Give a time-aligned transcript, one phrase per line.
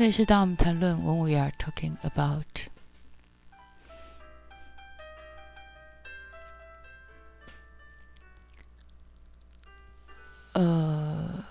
[0.00, 2.46] 这里是当我们谈论 When we are talking about。
[10.54, 11.44] 呃，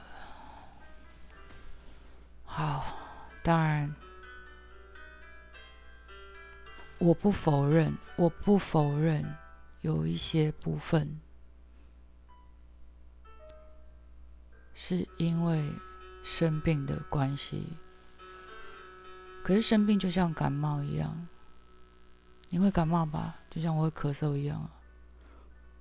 [2.44, 2.98] 好，
[3.44, 3.94] 当然，
[6.98, 9.36] 我不否认，我不否认
[9.82, 11.22] 有一些部分
[14.74, 15.72] 是因为
[16.24, 17.78] 生病的关系。
[19.44, 21.28] 可是生病就像感冒一样，
[22.50, 23.38] 你会感冒吧？
[23.50, 24.70] 就像我会咳嗽一样，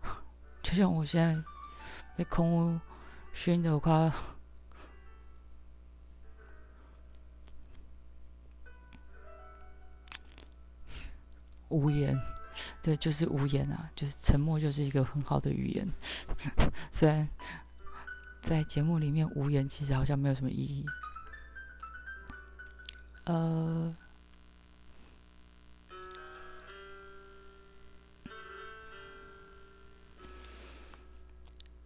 [0.63, 1.43] 就像我现在
[2.17, 2.81] 被空污
[3.35, 4.11] 熏得，我快
[11.69, 12.19] 无言。
[12.83, 15.87] 对，就是无言啊，就是沉默，就是一个很好的语言。
[16.91, 17.29] 虽然
[18.43, 20.85] 在节目里面无言，其实好像没有什么意义。
[23.29, 23.95] 呃，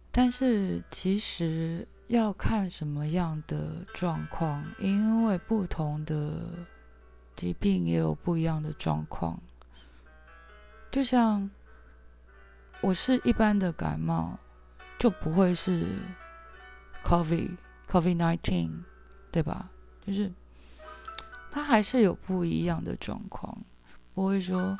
[0.09, 6.47] 但是其实要看什么样的状况，因为不同的
[7.35, 9.41] 疾病也有不一样的状况。
[10.93, 11.51] 就像
[12.79, 14.39] 我是一般的感冒，
[14.97, 15.97] 就不会是
[17.03, 17.57] COVID
[17.89, 18.83] COVID nineteen，
[19.29, 19.69] 对吧？
[20.07, 20.31] 就是。
[21.53, 23.63] 它还是有不一样的状况，
[24.15, 24.75] 不会说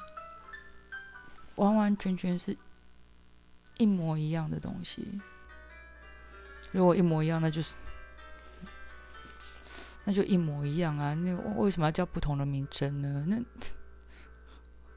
[1.55, 2.57] 完完全全是
[3.77, 5.21] 一模一样的东西。
[6.71, 7.69] 如果一模一样，那就是
[10.03, 11.13] 那就一模一样啊！
[11.13, 13.23] 那为什么要叫不同的名称呢？
[13.27, 13.39] 那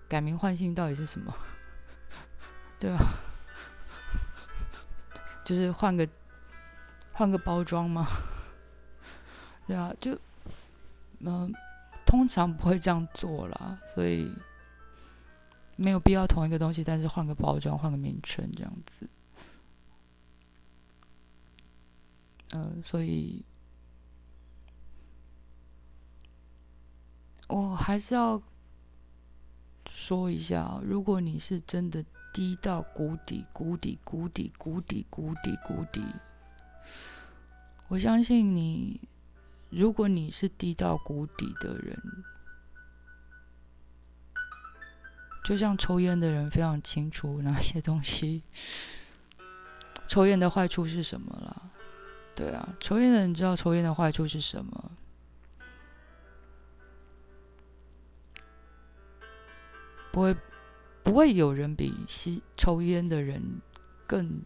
[0.09, 1.37] 改名换姓到底是什么？
[2.81, 2.99] 对啊，
[5.45, 6.09] 就是换个
[7.13, 8.07] 换个包装吗？
[9.69, 10.19] 对啊，就
[11.21, 11.53] 嗯。
[12.17, 14.33] 通常不会这样做啦，所以
[15.77, 19.07] 没有必要同一个东西，但是换个包装、换个名称这样子。
[22.53, 23.45] 呃，所以
[27.49, 28.41] 我还是要
[29.91, 32.03] 说一下，如果你是真的
[32.33, 36.03] 低到谷底、谷底、谷底、谷底、谷底、谷底，
[37.89, 38.99] 我相信你。
[39.71, 42.01] 如果你是低到谷底的人，
[45.45, 48.43] 就像抽烟的人非常清楚 哪些东西，
[50.09, 51.71] 抽烟的坏处是什么了。
[52.35, 54.93] 对啊，抽烟的人知道抽烟的坏处是什么。
[60.13, 60.37] 不会，
[61.03, 63.61] 不会有人比吸抽烟的人
[64.07, 64.43] 更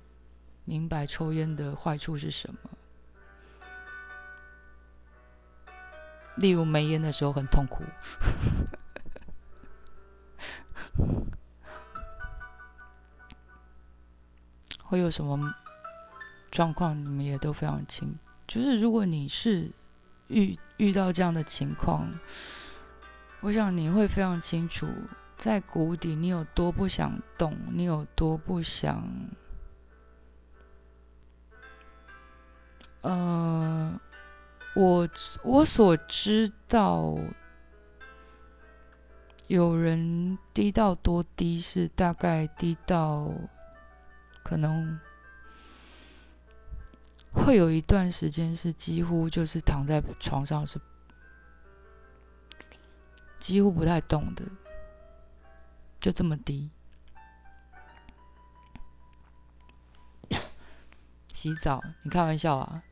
[0.65, 2.59] 明白抽烟的坏处是什么。
[6.37, 7.83] 例如没烟的时候很痛苦，
[14.85, 15.55] 会有什么
[16.51, 17.05] 状况？
[17.05, 18.19] 你们也都非常清。
[18.47, 19.71] 就是如果你是
[20.29, 22.11] 遇遇到这样的情况，
[23.41, 24.89] 我想你会非常清楚，
[25.37, 29.09] 在谷底你有多不想动，你有多不想，
[33.03, 34.01] 呃。
[34.81, 35.07] 我
[35.43, 37.15] 我所知道，
[39.47, 43.31] 有人低到多低是大概低到，
[44.43, 44.99] 可能
[47.31, 50.81] 会有一段时间是几乎就是躺在床上是
[53.39, 54.45] 几乎不太动的，
[56.01, 56.71] 就这么低。
[61.35, 61.85] 洗澡？
[62.03, 62.83] 你开玩笑啊？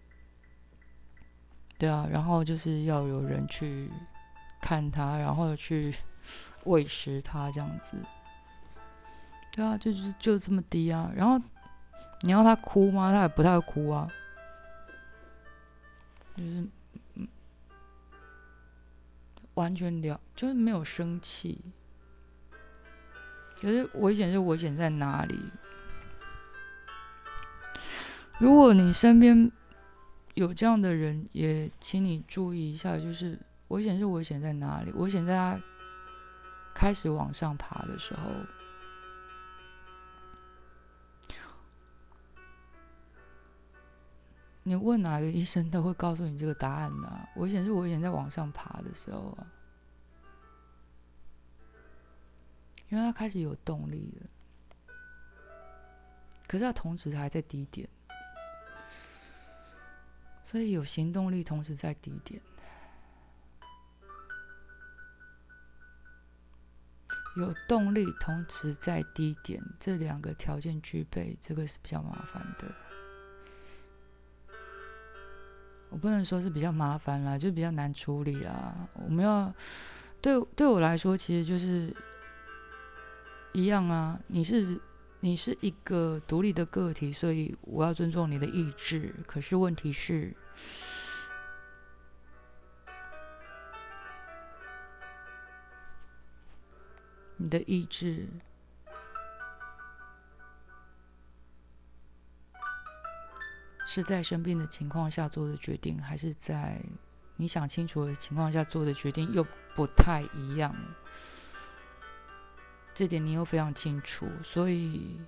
[1.79, 3.89] 对啊，然后就是要有人去
[4.61, 5.95] 看它，然后去
[6.65, 7.97] 喂食它这样子。
[9.53, 11.13] 对啊，就是就这么低啊。
[11.15, 11.41] 然后
[12.23, 13.13] 你要它哭吗？
[13.13, 14.09] 它也不太哭啊。
[16.37, 16.67] 就是
[17.15, 17.29] 嗯
[19.55, 21.61] 完全了，就是没有生气。
[23.61, 25.39] 可是危险是危险在哪里？
[28.39, 29.53] 如果你身边。
[30.39, 34.93] 有这样的人，也请你注意一下，就是危险是危险在哪里？
[34.93, 35.61] 危险在他
[36.73, 38.31] 开始往上爬的时候。
[44.63, 47.29] 你问哪个医生都会告诉你这个答案的。
[47.35, 49.47] 危险是危险在往上爬的时候啊，
[52.91, 54.95] 因为他开始有动力了，
[56.47, 57.89] 可是他同时还在低点。
[60.51, 62.41] 所以有行动力同时在低点。
[67.37, 72.65] 有动力同时在低点这两个条件具备这个是比较麻烦的。
[75.91, 78.75] 我不能说是比较麻烦啦就比较难处理啦。
[78.95, 79.55] 我们要
[80.21, 81.95] 对对我来说其实就是
[83.53, 84.81] 一样啊你是
[85.21, 89.15] 你是一个独立的个体，所以我要尊重你的意志。
[89.27, 90.35] 可是问题是。
[97.41, 98.27] 你的意志
[103.87, 106.83] 是在生病的情况下做的决定，还是在
[107.37, 110.75] 你想清楚的情况下做的决定，又不太一样。
[112.99, 115.21] 这点你又非常清楚，所以，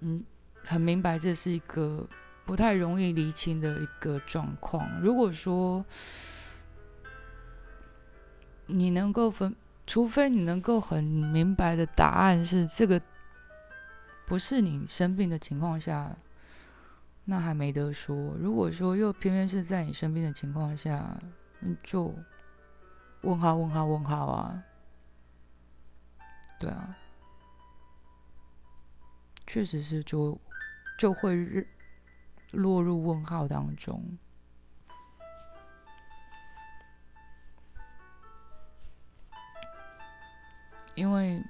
[0.00, 0.24] 嗯，
[0.64, 2.04] 很明白这是一个
[2.44, 5.00] 不太容易厘清的一个状况。
[5.00, 5.84] 如果说，
[8.66, 9.54] 你能够分，
[9.86, 13.00] 除非你能够很明白的答案是这个，
[14.26, 16.16] 不是你生病的情况下，
[17.24, 18.34] 那还没得说。
[18.40, 21.22] 如果说又偏偏是在你生病的情况下，
[21.84, 22.12] 就
[23.20, 24.64] 问号问号问号啊，
[26.62, 26.96] 对啊，
[29.48, 30.38] 确实是就
[30.96, 31.66] 就会日
[32.52, 34.16] 落入问号当中。
[40.94, 41.42] 因为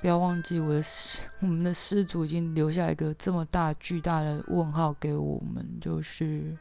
[0.00, 6.56] 不要忘记，我的师，我们的师祖已经留下一个这么大巨大的问号给我们，就是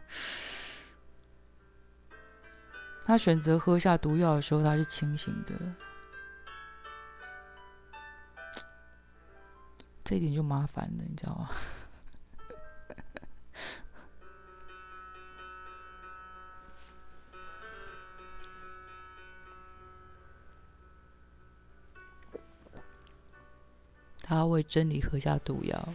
[3.06, 5.54] 他选择喝下毒药的时候，他是清醒的，
[10.04, 11.50] 这一点就麻烦了，你知道吗？
[24.24, 25.94] 他为真理喝下毒药，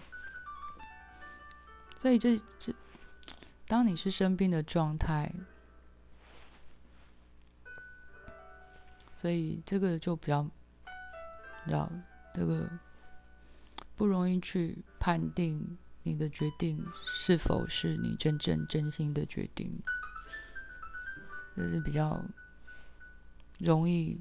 [2.00, 2.72] 所以这这，
[3.66, 5.32] 当你是生病的状态，
[9.20, 10.48] 所以这个就比较，
[11.66, 11.92] 知道
[12.32, 12.66] 这个
[13.94, 19.70] 不容易去判定你的决定是否是你真正真心的决定，
[21.54, 22.24] 这是比较
[23.58, 24.18] 容易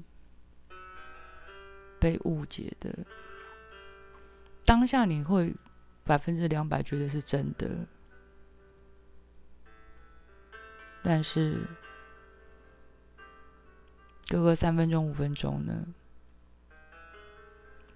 [1.98, 2.98] 被误解的。
[4.66, 5.54] 当下你会
[6.04, 7.86] 百分之两百觉得是真的，
[11.02, 11.66] 但是
[14.30, 15.86] 隔个三分钟五分钟呢？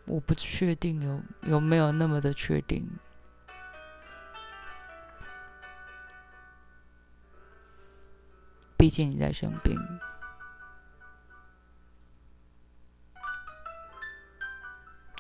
[0.05, 2.87] 我不确定有有没有那么的确定，
[8.77, 9.79] 毕竟你在生病。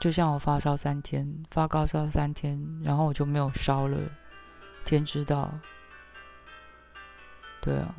[0.00, 3.98] 就像我发烧三天，发高烧三天，然后我就没有烧了，
[4.84, 5.60] 天知道。
[7.62, 7.94] 对啊，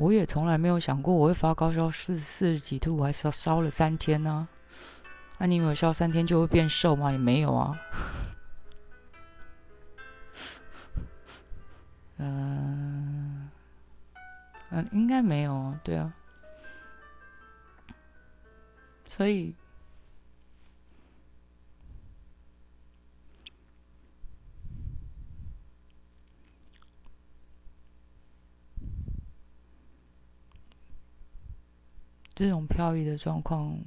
[0.00, 4.48] 我也从来没有想过我会发高烧四四十几度，还烧烧了三天呢。
[5.36, 7.12] 那你有烧三天就会变瘦吗？
[7.12, 7.78] 也没有啊。
[12.16, 13.50] 嗯，
[14.70, 15.78] 嗯，应该没有啊。
[15.84, 16.14] 对啊。
[19.10, 19.54] 所以，
[32.40, 33.78] 这种飘移的状况，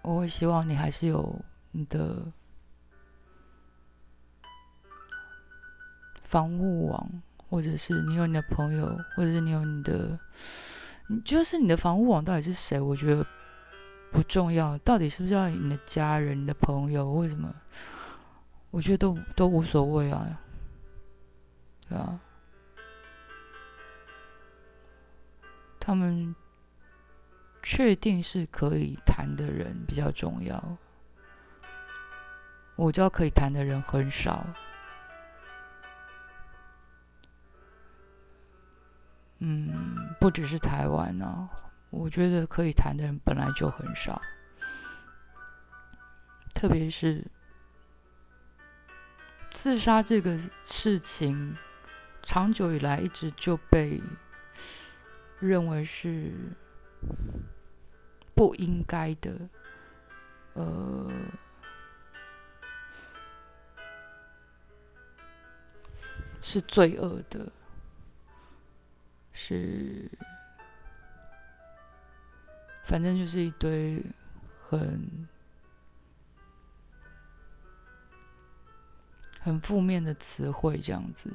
[0.00, 1.38] 我会希望你还是有
[1.72, 2.32] 你的
[6.22, 7.06] 防护网。
[7.50, 10.18] 或者是你有你的朋友，或者是你有你的，
[11.24, 12.78] 就是你的防护网到底是谁？
[12.78, 13.26] 我觉得
[14.10, 17.54] 不重要，到底是不是要你的家人、你的朋友，为什么？
[18.70, 20.38] 我觉得都都无所谓啊，
[21.88, 22.20] 对啊，
[25.88, 26.34] 他们
[27.62, 30.62] 确定是可以谈的人比较重要，
[32.76, 34.44] 我知道可以谈的人很少。
[39.38, 41.48] 嗯，不只是台湾呢，
[41.88, 44.20] 我觉得可以谈的人本来就很少，
[46.54, 47.24] 特别是
[49.52, 51.56] 自杀这个事情，
[52.22, 54.02] 长久以来一直就被
[55.40, 56.32] 认为是
[58.34, 59.48] 不应该的，
[60.54, 61.10] 呃，
[66.42, 67.52] 是罪恶的，
[69.32, 70.10] 是
[72.84, 74.02] 反正就是一堆
[74.68, 75.28] 很
[79.40, 81.30] 很负面的词汇这样子。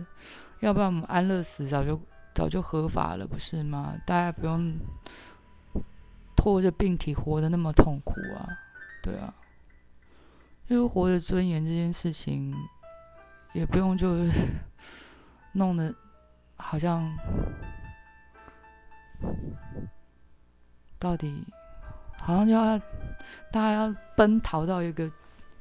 [0.60, 2.01] 要不然我们安乐死早就
[2.33, 3.95] 早就合法了，不是吗？
[4.05, 4.73] 大家不用
[6.35, 8.47] 拖着病体活得那么痛苦啊，
[9.01, 9.33] 对啊。
[10.67, 12.55] 因为活着尊严这件事情，
[13.53, 14.31] 也不用就是
[15.53, 15.93] 弄得
[16.55, 17.13] 好像
[20.97, 21.45] 到底
[22.17, 22.79] 好像就要
[23.51, 25.11] 大家要奔逃到一个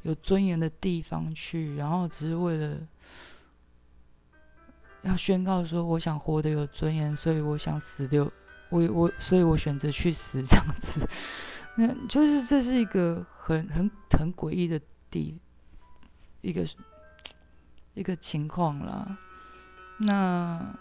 [0.03, 2.79] 有尊严的地方去，然后只是为了
[5.03, 8.31] 要宣告说我想活得有尊严，所以我想死掉，
[8.71, 11.07] 我我所以我选择去死这样子，
[11.77, 14.81] 那就是这是一个很很很诡异的。
[15.11, 15.39] 第
[16.41, 16.67] 一个
[17.93, 19.19] 一个情况啦，
[19.99, 20.75] 那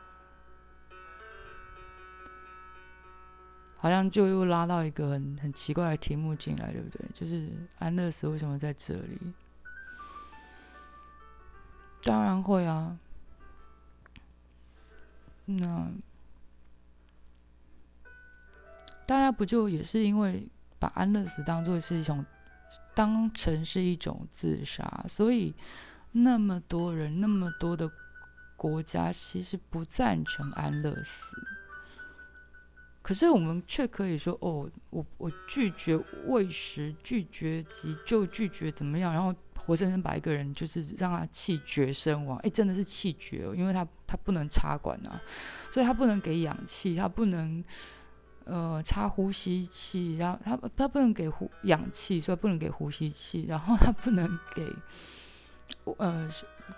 [3.75, 7.01] 好像就又拉到一个很很奇怪的题目进来，对不对？
[7.13, 7.50] 就是
[7.80, 9.20] 安乐死为什么在这里？
[12.04, 12.98] 当然会啊，
[15.58, 15.91] 那
[19.05, 20.48] 大家不就也是因为
[20.79, 22.25] 把安乐死当做是一种。
[22.93, 25.53] 当成是一种自杀，所以
[26.12, 27.89] 那么多人、那么多的
[28.55, 31.25] 国家其实不赞成安乐死。
[33.01, 42.38] 可是我们却可以说：“哦，我我拒绝喂食，拒绝急救，拒绝怎么样？”然后活生生把一个人就是让他气绝身亡。
[42.39, 45.22] 哎，真的是气绝哦，因为他他不能插管啊，
[45.72, 47.63] 所以他不能给氧气，他不能。
[48.44, 54.68] 呃，插呼吸器，然后他他不能给呼氧气，所以不能给呼吸器，然后他不能给，
[55.98, 56.27] 呃，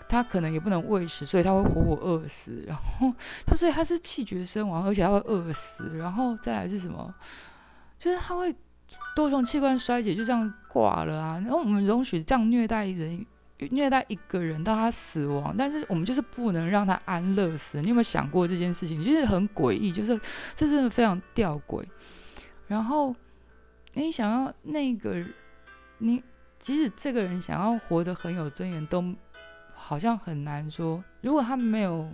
[0.09, 2.65] 他可能也不能喂食，所以他会活活饿死。
[2.67, 3.13] 然后
[3.45, 5.97] 他所以他是气绝身亡，而且他会饿死。
[5.97, 7.15] 然后再来是什么？
[7.97, 8.53] 就是他会
[9.15, 11.39] 多重器官衰竭，就这样挂了啊。
[11.39, 13.25] 然后我们容许这样虐待人。
[13.71, 17.79] 虐待一个人到他死亡，但是我们就是不能让他安乐死。
[17.79, 19.01] 你有没有想过这件事情？
[19.01, 20.19] 就是很诡异，就是
[20.53, 21.85] 这真的非常吊诡。
[22.67, 23.15] 然后
[23.93, 25.23] 你想要那个，
[25.99, 26.21] 你
[26.59, 29.15] 即使这个人想要活得很有尊严，都
[29.73, 31.01] 好像很难说。
[31.21, 32.11] 如果他没有，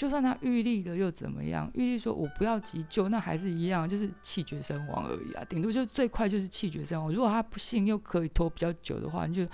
[0.00, 1.70] 就算他预立了又怎么样？
[1.74, 5.44] 预立说我不要急救，那还是一样，就是气绝身亡而已啊。
[5.44, 7.12] 顶多就最快就是气绝身亡。
[7.12, 9.46] 如果他不幸又可以拖比较久的话，你就。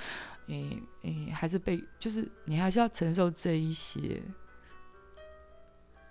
[0.48, 4.22] 诶诶，还是被，就是你还是要承受这一些，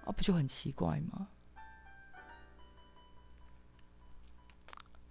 [0.03, 1.29] 啊，不就很奇怪吗？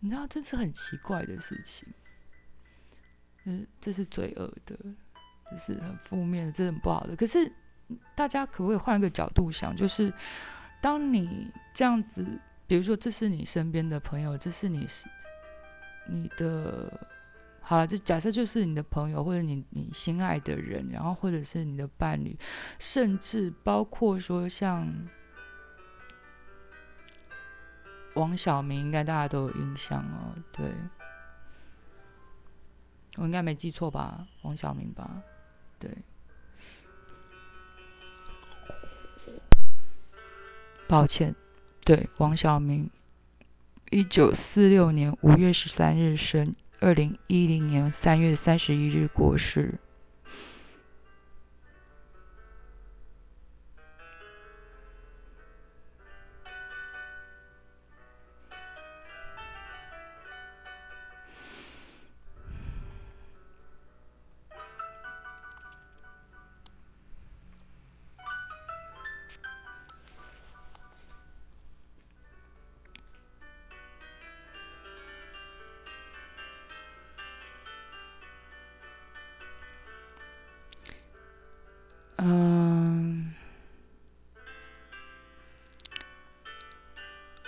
[0.01, 1.89] 你知道这是很奇怪的事情，
[3.45, 4.79] 嗯，这是罪恶的，
[5.51, 7.17] 这是很负面的，这是很不好的。
[7.17, 7.51] 可是
[8.15, 9.75] 大家可不可以换一个角度想？
[9.77, 10.13] 就是
[10.81, 12.25] 当你这样子，
[12.67, 15.09] 比如说这是你身边的朋友，这是你是
[16.07, 17.09] 你的。
[17.67, 22.39] 好了，就假设就是你的朋友，或者你你心爱的人，然后或者是你的伴侣，
[22.79, 24.87] 甚至包括说像
[28.17, 30.37] 王小明，应该大家都有印象哦。
[30.53, 30.75] 对，
[33.17, 34.27] 我应该没记错吧？
[34.43, 35.23] 王小明吧？
[35.79, 35.91] 对，
[40.87, 41.35] 抱歉，
[41.85, 42.91] 对，王小明，
[43.91, 46.55] 一九四六年五月十三日生。
[46.81, 49.79] 二零一零年三月三十一日过世。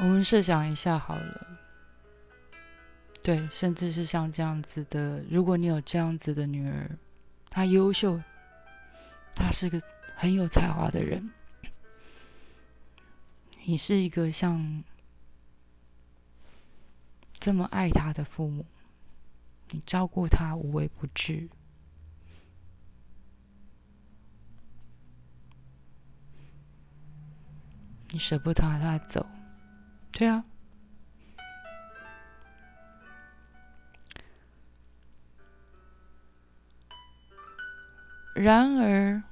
[0.06, 1.58] 我们设想一下好了，
[3.25, 6.96] 对，甚至是像这样子的，如果你有这样子的女儿，
[7.50, 8.22] 她优秀，
[9.34, 9.82] 她是个
[10.14, 11.32] 很有才华的人，
[13.64, 14.84] 你是一个像
[17.40, 18.64] 这么爱她的父母，
[19.72, 21.48] 你照顾她无微不至，
[28.10, 29.26] 你舍不得她走。
[30.12, 30.42] 对啊，
[38.34, 39.22] 然而，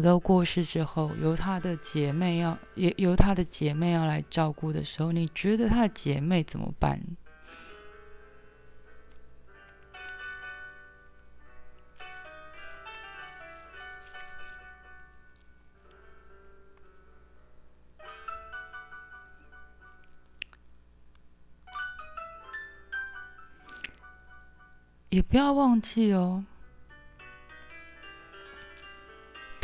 [0.00, 6.98] 母都过世之后，由他的姐妹要也由他的姐妹要来照顾的时候，你觉得他的姐妹怎么办？
[25.10, 26.44] 也不要忘记哦。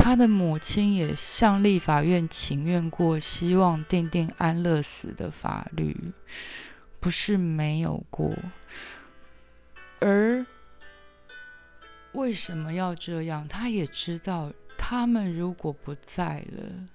[0.06, 6.12] 他的母亲也向立法院请愿过，希望定定安乐死的法律，
[7.00, 8.32] 不是没有过。
[9.98, 10.46] 而
[12.12, 13.48] 为什么要这样？
[13.48, 16.86] 他也知道，他们如果不在了，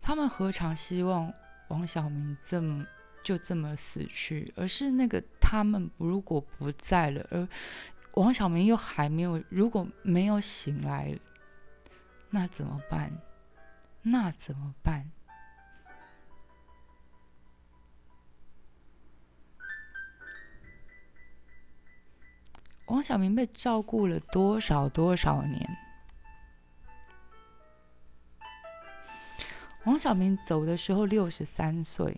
[0.00, 1.34] 他们何尝希望
[1.66, 2.86] 王小明这么
[3.24, 4.52] 就这么死去？
[4.54, 7.48] 而是那个他们如果不在了，而
[8.12, 11.18] 王小明又还没有，如果没有醒来。
[12.30, 13.12] 那怎么办？
[14.02, 15.10] 那怎么办？
[22.86, 25.76] 王小明被照顾了多少多少年？
[29.84, 32.16] 王小明走的时候六十三岁。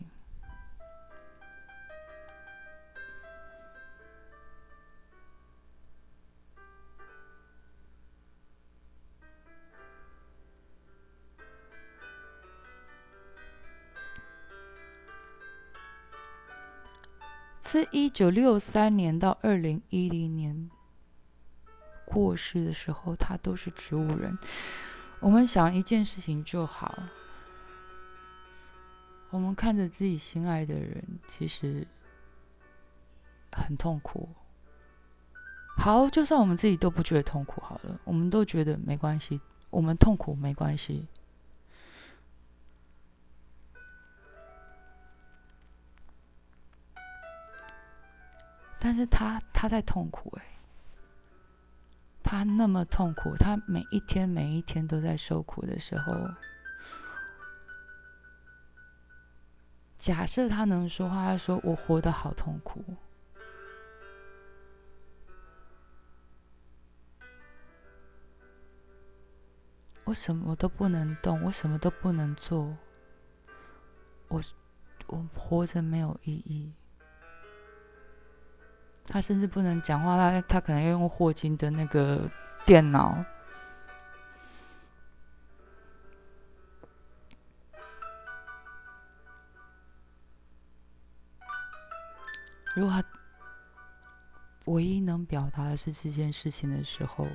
[18.13, 20.71] 九六三年到二零一零年
[22.05, 24.39] 过世的时候，他都是植物人。
[25.21, 26.95] 我们想一件事情就好，
[29.31, 31.87] 我们看着自己心爱的人，其实
[33.51, 34.29] 很痛苦。
[35.79, 41.07] 好，就算我们自己都不觉得痛苦，好了，我们都觉得没关系，我们痛苦没关系。
[48.85, 50.45] 但是他他在痛苦哎，
[52.21, 56.13] 他那么痛苦，他每一天每一天都在受苦的时候，
[59.97, 62.85] 假设他能说话，他说我活得好痛苦，
[70.03, 72.77] 我什么都不能动，我什么都不能做，
[74.27, 74.43] 我
[75.07, 76.73] 我活着没有意义。
[79.07, 82.31] 他甚至不能讲话，他他可能要用霍金的那个
[82.65, 83.25] 电脑。
[92.75, 93.05] 如果他
[94.65, 97.27] 唯一能表达的是这件事情的时候。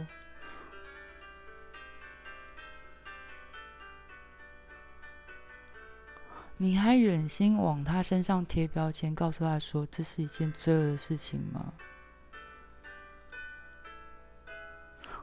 [6.60, 11.74] 你还忍心往他身上贴标签，告诉他说这是一件罪恶的事情吗？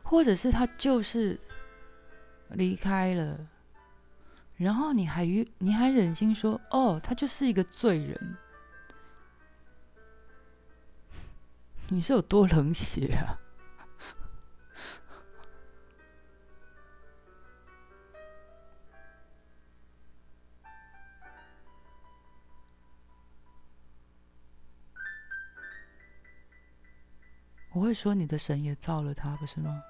[0.03, 1.41] 或者是他就是
[2.51, 3.49] 离开了，
[4.57, 5.25] 然后你还
[5.59, 8.37] 你还忍心说哦，他就是一个罪人？
[11.89, 13.41] 你是有多冷血啊？
[27.75, 29.83] 我会说你的神也造了他，不是吗？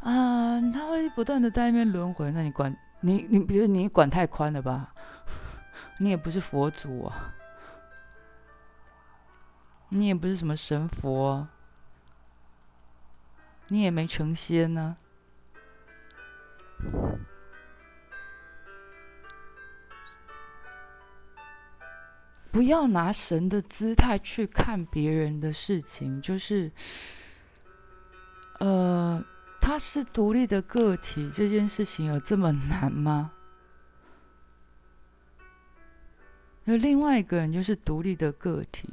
[0.00, 4.92] 啊，他会不断的在那边轮回，那你管你你，比如你管太宽了吧？
[5.98, 7.32] 你也不是佛祖啊，
[9.88, 11.48] 你也不是什么神佛，
[13.68, 14.98] 你也没成仙呢。
[22.56, 26.72] 不要拿神的姿态去看别人的事情，就是，
[28.60, 29.22] 呃，
[29.60, 33.30] 他是独立的个体，这件事情有这么难吗？
[36.64, 38.88] 那另外一个人就是独立的个体，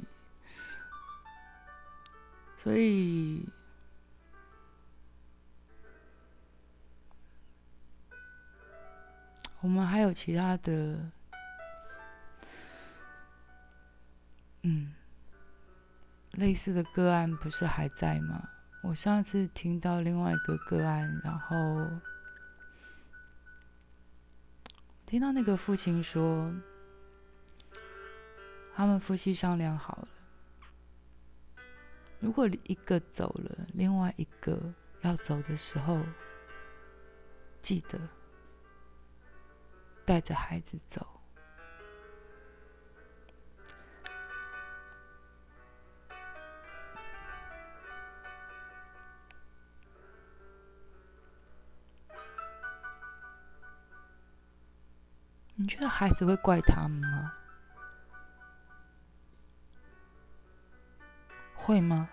[2.61, 3.47] 所以，
[9.61, 10.99] 我们还有其他的。
[14.63, 14.93] 嗯，
[16.31, 18.49] 类似的个案不是还在吗？
[18.81, 21.89] 我上次听到另外一个个案，然后
[25.05, 26.53] 听到那个父亲说，
[28.75, 30.07] 他们夫妻商量好了，
[32.19, 36.01] 如果一个走了，另外一个要走的时候，
[37.61, 37.99] 记得
[40.05, 41.12] 带着孩子走。
[55.63, 57.31] 你觉得孩子会怪他们吗？
[61.55, 62.09] 会吗？